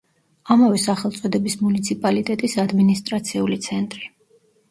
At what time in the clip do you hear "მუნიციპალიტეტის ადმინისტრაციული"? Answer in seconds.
1.65-3.59